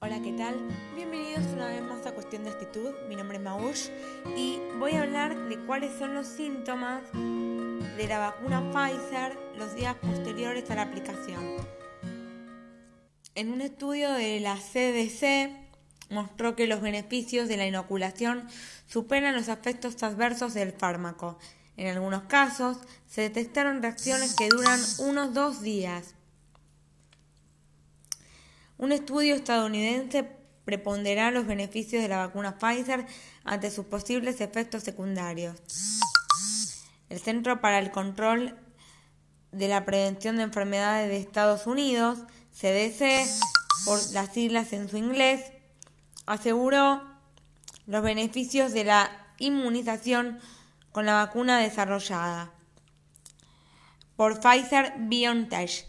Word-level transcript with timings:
Hola, 0.00 0.22
¿qué 0.22 0.30
tal? 0.30 0.54
Bienvenidos 0.94 1.44
una 1.54 1.66
vez 1.66 1.82
más 1.82 2.06
a 2.06 2.12
Cuestión 2.12 2.44
de 2.44 2.50
Actitud. 2.50 2.90
Mi 3.08 3.16
nombre 3.16 3.38
es 3.38 3.42
Maush 3.42 3.88
y 4.36 4.60
voy 4.78 4.92
a 4.92 5.02
hablar 5.02 5.36
de 5.48 5.58
cuáles 5.66 5.98
son 5.98 6.14
los 6.14 6.28
síntomas 6.28 7.02
de 7.12 8.06
la 8.06 8.20
vacuna 8.20 8.62
Pfizer 8.70 9.36
los 9.56 9.74
días 9.74 9.96
posteriores 9.96 10.70
a 10.70 10.76
la 10.76 10.82
aplicación. 10.82 11.56
En 13.34 13.50
un 13.50 13.60
estudio 13.60 14.12
de 14.12 14.38
la 14.38 14.54
CDC 14.54 15.50
mostró 16.10 16.54
que 16.54 16.68
los 16.68 16.80
beneficios 16.80 17.48
de 17.48 17.56
la 17.56 17.66
inoculación 17.66 18.46
superan 18.86 19.34
los 19.34 19.48
efectos 19.48 20.00
adversos 20.04 20.54
del 20.54 20.70
fármaco. 20.70 21.40
En 21.76 21.88
algunos 21.88 22.22
casos 22.28 22.78
se 23.08 23.22
detectaron 23.22 23.82
reacciones 23.82 24.36
que 24.36 24.48
duran 24.48 24.78
unos 25.00 25.34
dos 25.34 25.60
días. 25.60 26.14
Un 28.78 28.92
estudio 28.92 29.34
estadounidense 29.34 30.24
preponderá 30.64 31.32
los 31.32 31.46
beneficios 31.46 32.00
de 32.00 32.08
la 32.08 32.18
vacuna 32.18 32.58
Pfizer 32.58 33.06
ante 33.42 33.72
sus 33.72 33.86
posibles 33.86 34.40
efectos 34.40 34.84
secundarios. 34.84 35.56
El 37.08 37.18
Centro 37.18 37.60
para 37.60 37.80
el 37.80 37.90
Control 37.90 38.56
de 39.50 39.66
la 39.66 39.84
Prevención 39.84 40.36
de 40.36 40.44
Enfermedades 40.44 41.08
de 41.08 41.16
Estados 41.16 41.66
Unidos, 41.66 42.20
CDC, 42.52 43.28
por 43.84 43.98
las 44.12 44.32
siglas 44.32 44.72
en 44.72 44.88
su 44.88 44.96
inglés, 44.96 45.42
aseguró 46.26 47.02
los 47.86 48.02
beneficios 48.02 48.72
de 48.72 48.84
la 48.84 49.10
inmunización 49.38 50.38
con 50.92 51.04
la 51.04 51.14
vacuna 51.14 51.58
desarrollada 51.58 52.52
por 54.14 54.40
Pfizer 54.40 54.94
BioNTech 54.98 55.86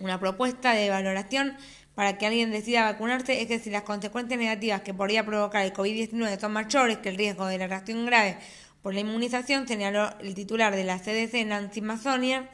Una 0.00 0.18
propuesta 0.18 0.72
de 0.72 0.90
valoración 0.90 1.56
para 1.94 2.16
que 2.16 2.26
alguien 2.26 2.52
decida 2.52 2.84
vacunarse 2.84 3.40
es 3.40 3.48
que 3.48 3.58
si 3.58 3.70
las 3.70 3.82
consecuencias 3.82 4.38
negativas 4.38 4.82
que 4.82 4.94
podría 4.94 5.26
provocar 5.26 5.64
el 5.64 5.72
COVID-19 5.72 6.38
son 6.38 6.52
mayores 6.52 6.98
que 6.98 7.08
el 7.08 7.16
riesgo 7.16 7.46
de 7.46 7.58
la 7.58 7.66
reacción 7.66 8.06
grave 8.06 8.38
por 8.82 8.94
la 8.94 9.00
inmunización, 9.00 9.66
señaló 9.66 10.10
el 10.20 10.34
titular 10.34 10.74
de 10.76 10.84
la 10.84 10.98
CDC, 10.98 11.44
Nancy 11.44 11.80
Masonia, 11.80 12.48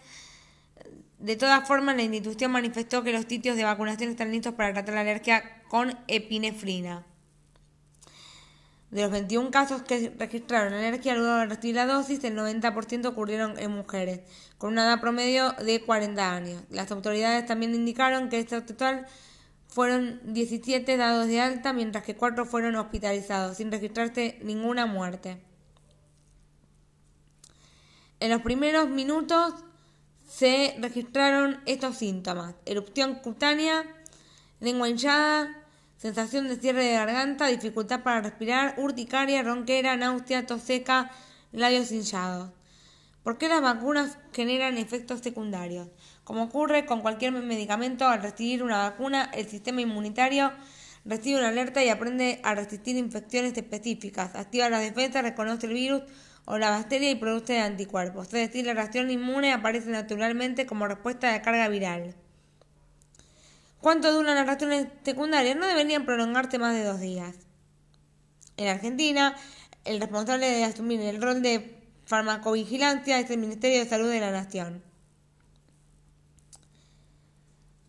de 1.25 1.37
todas 1.37 1.67
formas, 1.67 1.97
la 1.97 2.03
institución 2.03 2.53
manifestó 2.53 3.03
que 3.03 3.11
los 3.11 3.25
sitios 3.25 3.57
de 3.57 3.65
vacunación 3.65 4.11
están 4.11 4.31
listos 4.31 4.53
para 4.53 4.75
tratar 4.75 4.95
la 4.95 5.01
alergia 5.01 5.63
con 5.69 5.99
epinefrina. 6.07 7.07
De 8.91 9.01
los 9.01 9.11
21 9.11 9.51
casos 9.51 9.81
que 9.81 10.13
registraron 10.19 10.75
alergia 10.75 11.15
luego 11.15 11.35
de 11.37 11.47
recibir 11.47 11.77
la 11.77 11.87
dosis, 11.87 12.23
el 12.25 12.37
90% 12.37 13.07
ocurrieron 13.07 13.59
en 13.59 13.71
mujeres, 13.71 14.21
con 14.59 14.75
una 14.75 14.85
edad 14.85 15.01
promedio 15.01 15.53
de 15.53 15.81
40 15.81 16.31
años. 16.31 16.63
Las 16.69 16.93
autoridades 16.93 17.47
también 17.47 17.75
indicaron 17.75 18.29
que 18.29 18.41
este 18.41 18.61
total 18.61 19.07
fueron 19.67 20.21
17 20.35 20.95
dados 20.99 21.27
de 21.27 21.41
alta, 21.41 21.73
mientras 21.73 22.05
que 22.05 22.17
4 22.17 22.45
fueron 22.45 22.77
hospitalizados, 22.77 23.57
sin 23.57 23.73
registrarse 23.73 24.39
ninguna 24.43 24.85
muerte. 24.85 25.43
En 28.21 28.29
los 28.29 28.43
primeros 28.43 28.91
minutos 28.91 29.65
se 30.37 30.75
registraron 30.81 31.61
estos 31.65 31.97
síntomas. 31.99 32.57
Erupción 32.67 33.17
cutánea, 33.17 33.85
lengua 34.59 34.89
hinchada, 34.89 35.63
sensación 35.97 36.49
de 36.49 36.57
cierre 36.57 36.83
de 36.83 36.95
garganta, 36.95 37.47
dificultad 37.47 38.03
para 38.03 38.21
respirar, 38.21 38.75
urticaria, 38.79 39.45
ronquera, 39.45 39.97
náusea, 39.97 40.45
tos 40.45 40.63
seca, 40.63 41.13
labios 41.53 41.93
hinchados. 41.93 42.51
¿Por 43.23 43.39
qué 43.39 43.49
las 43.49 43.63
vacunas 43.63 44.19
generan 44.33 44.77
efectos 44.77 45.21
secundarios? 45.21 45.87
Como 46.25 46.43
ocurre 46.43 46.85
con 46.85 47.01
cualquier 47.01 47.31
medicamento, 47.31 48.09
al 48.09 48.21
recibir 48.21 48.65
una 48.65 48.79
vacuna, 48.79 49.31
el 49.35 49.49
sistema 49.49 49.83
inmunitario 49.83 50.53
recibe 51.05 51.39
una 51.39 51.49
alerta 51.49 51.85
y 51.85 51.91
aprende 51.91 52.41
a 52.43 52.57
resistir 52.57 52.97
infecciones 52.97 53.57
específicas, 53.57 54.35
activa 54.35 54.69
las 54.69 54.81
defensas, 54.81 55.23
reconoce 55.23 55.69
el 55.69 55.75
virus 55.75 56.03
o 56.47 56.59
la 56.59 56.71
bacteria 56.71 57.11
y 57.11 57.15
produce 57.15 57.59
anticuerpos, 57.61 58.27
es 58.27 58.33
decir, 58.33 58.67
la 58.67 58.75
reacción 58.75 59.11
inmune 59.11 59.53
aparece 59.53 59.91
naturalmente 59.91 60.67
como 60.67 60.87
respuesta 60.87 61.29
a 61.29 61.33
la 61.33 61.43
carga 61.43 61.69
viral. 61.69 62.15
¿Cuánto 63.81 64.13
duran 64.13 64.35
las 64.35 64.47
reacciones 64.47 64.89
secundarias? 65.05 65.57
No 65.57 65.67
deberían 65.67 66.05
prolongarse 66.05 66.59
más 66.59 66.75
de 66.75 66.85
dos 66.85 67.01
días. 67.01 67.35
En 68.57 68.69
Argentina, 68.69 69.37
el 69.85 70.01
responsable 70.01 70.49
de 70.49 70.65
asumir 70.65 71.01
el 71.01 71.21
rol 71.21 71.43
de 71.43 71.83
farmacovigilancia 72.07 73.19
es 73.19 73.31
el 73.31 73.39
Ministerio 73.39 73.79
de 73.79 73.89
Salud 73.89 74.09
de 74.09 74.21
la 74.21 74.31
Nación. 74.31 74.83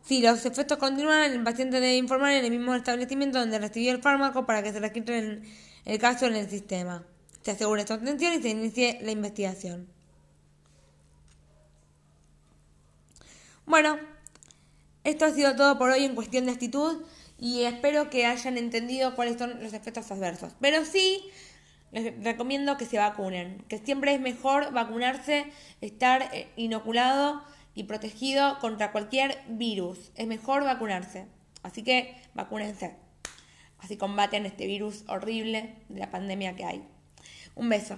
Si 0.04 0.22
los 0.22 0.46
efectos 0.46 0.78
continúan, 0.78 1.32
el 1.32 1.44
paciente 1.44 1.80
debe 1.80 1.98
informar 1.98 2.32
en 2.34 2.46
el 2.46 2.52
mismo 2.52 2.76
establecimiento 2.76 3.40
donde 3.40 3.60
recibió 3.60 3.92
el 3.92 4.02
fármaco 4.02 4.46
para 4.46 4.62
que 4.62 4.72
se 4.72 4.80
registre 4.80 5.42
el 5.86 6.00
caso 6.00 6.28
en 6.28 6.36
el 6.36 6.50
sistema 6.50 7.04
se 7.46 7.52
asegure 7.52 7.86
su 7.86 7.94
atención 7.94 8.34
y 8.34 8.42
se 8.42 8.50
inicie 8.50 8.98
la 9.04 9.12
investigación. 9.12 9.88
Bueno, 13.68 14.00
esto 15.04 15.26
ha 15.26 15.32
sido 15.32 15.56
todo 15.56 15.78
por 15.78 15.92
hoy 15.92 16.06
en 16.06 16.16
cuestión 16.16 16.48
de 16.48 16.54
actitud 16.54 17.04
y 17.38 17.62
espero 17.62 18.10
que 18.10 18.26
hayan 18.26 18.58
entendido 18.58 19.16
cuáles 19.16 19.38
son 19.38 19.62
los 19.62 19.74
efectos 19.74 20.10
adversos. 20.12 20.54
Pero 20.60 20.86
sí, 20.86 21.24
les 21.92 22.24
recomiendo 22.24 22.78
que 22.78 22.86
se 22.86 22.98
vacunen, 22.98 23.64
que 23.70 23.78
siempre 23.78 24.16
es 24.16 24.20
mejor 24.20 24.74
vacunarse, 24.74 25.46
estar 25.82 26.24
eh, 26.34 26.48
inoculado 26.56 27.44
y 27.76 27.84
protegido 27.84 28.58
contra 28.58 28.92
cualquier 28.92 29.40
virus. 29.48 30.12
Es 30.16 30.26
mejor 30.26 30.64
vacunarse. 30.64 31.28
Así 31.62 31.84
que 31.84 32.16
vacúnense. 32.34 32.96
Así 33.78 33.98
combaten 33.98 34.48
este 34.48 34.66
virus 34.66 35.04
horrible 35.08 35.76
de 35.90 36.00
la 36.00 36.10
pandemia 36.10 36.56
que 36.56 36.66
hay. 36.66 36.95
Un 37.56 37.70
beso. 37.70 37.98